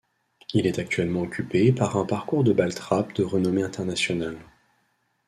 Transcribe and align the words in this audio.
Il 0.55 0.65
est 0.65 0.79
actuellement 0.79 1.21
occupé 1.21 1.71
par 1.71 1.95
un 1.95 2.05
parcours 2.07 2.43
de 2.43 2.53
ball-trap 2.53 3.13
de 3.13 3.21
renommée 3.23 3.61
internationale. 3.61 4.39